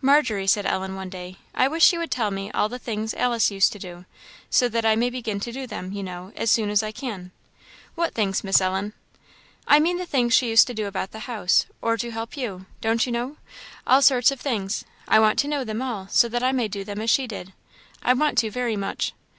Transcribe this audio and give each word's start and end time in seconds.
"Margery," 0.00 0.46
said 0.46 0.64
Ellen, 0.64 0.94
one 0.94 1.10
day, 1.10 1.36
"I 1.54 1.68
wish 1.68 1.92
you 1.92 1.98
would 1.98 2.10
tell 2.10 2.30
me 2.30 2.50
all 2.52 2.70
the 2.70 2.78
things 2.78 3.12
Alice 3.12 3.50
used 3.50 3.72
to 3.74 3.78
do; 3.78 4.06
so 4.48 4.70
that 4.70 4.86
I 4.86 4.96
may 4.96 5.10
begin 5.10 5.38
to 5.40 5.52
do 5.52 5.66
them, 5.66 5.92
you 5.92 6.02
know, 6.02 6.32
as 6.34 6.50
soon 6.50 6.70
as 6.70 6.82
I 6.82 6.92
can." 6.92 7.30
"What 7.94 8.14
things, 8.14 8.42
Miss 8.42 8.58
Ellen?" 8.62 8.94
"I 9.68 9.78
mean 9.78 9.98
the 9.98 10.06
things 10.06 10.32
she 10.32 10.48
used 10.48 10.66
to 10.68 10.72
do 10.74 10.86
about 10.86 11.10
the 11.10 11.28
house, 11.28 11.66
or 11.82 11.98
to 11.98 12.10
help 12.10 12.38
you 12.38 12.64
don't 12.80 13.04
you 13.04 13.12
know? 13.12 13.36
all 13.86 14.00
sorts 14.00 14.30
of 14.30 14.40
things. 14.40 14.86
I 15.08 15.20
want 15.20 15.38
to 15.40 15.46
know 15.46 15.62
them 15.62 15.82
all, 15.82 16.08
so 16.08 16.26
that 16.30 16.42
I 16.42 16.52
may 16.52 16.68
do 16.68 16.82
them 16.82 17.02
as 17.02 17.10
she 17.10 17.26
did. 17.26 17.52
I 18.02 18.14
want 18.14 18.38
to 18.38 18.50
very 18.50 18.76
much." 18.76 19.12